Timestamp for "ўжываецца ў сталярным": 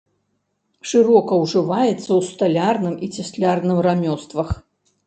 1.43-2.95